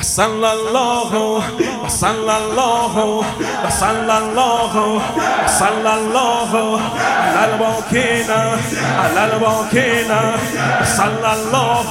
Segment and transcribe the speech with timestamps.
[0.00, 1.42] صلى الله
[1.88, 3.24] صلى الله
[3.68, 5.02] صلى الله
[5.46, 6.80] صلى الله
[7.18, 8.30] على الباكين
[8.98, 10.10] على الباكين
[10.84, 11.90] صلى الله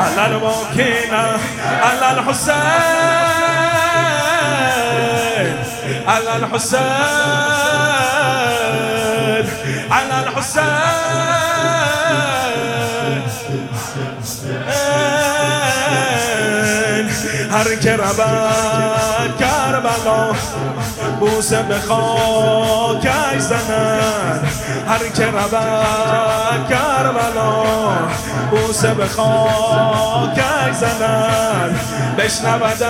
[0.00, 1.14] على الباكين
[1.82, 2.62] على الحسين
[6.08, 6.82] على الحسين
[9.90, 11.51] على الحسين
[17.52, 17.76] هر
[19.38, 19.51] که
[19.92, 20.32] کربلا
[21.20, 24.48] بوسه به خاکش زند
[24.88, 27.62] هر که رود کربلا.
[28.50, 31.80] بوسه به خاکش زند
[32.18, 32.82] بشنود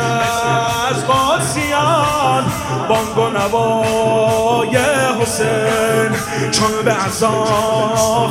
[0.93, 2.45] از قاسیان
[2.89, 4.77] بانگ و نوای
[5.21, 6.11] حسین.
[6.51, 7.45] چون به عزا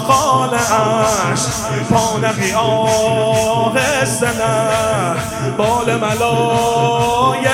[0.07, 0.73] خانه
[1.31, 1.39] اش
[1.91, 5.15] پانقی آهسته نه
[5.57, 7.50] بال ملایک بود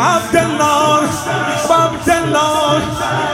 [0.00, 1.04] عبدالله
[1.64, 2.70] ابو عبدالله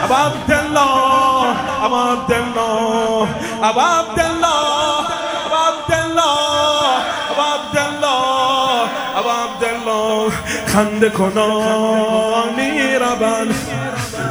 [0.04, 1.54] ابو عبدالله
[1.84, 3.28] ابو عبدالله
[3.62, 4.98] ابو عبدالله
[5.46, 6.86] ابو عبدالله
[7.30, 10.32] ابو عبدالله ابو عبدالله
[10.72, 13.54] خنده کنان می‌روند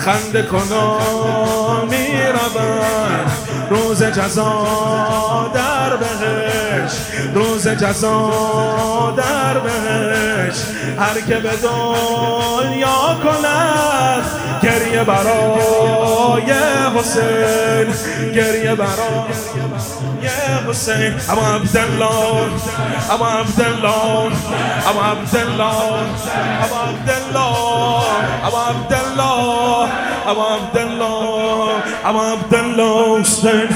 [0.05, 2.94] خنده کنان می‌روند
[3.75, 6.91] روز جزا در بهش
[7.33, 8.31] روز جزا
[9.17, 10.55] در بهش
[10.99, 14.23] هر که به دنیا کند
[14.63, 16.51] گریه برای
[16.95, 17.93] حسین
[18.33, 19.55] گریه برای
[20.69, 21.13] حسین.
[21.29, 22.49] اما عبدالله
[23.11, 24.31] اما عبدالله
[24.89, 25.75] اما عبدالله
[26.63, 27.64] اما عبدالله.
[30.25, 33.69] Avamdan long, avamdan long, stand,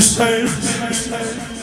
[0.00, 1.56] say, say.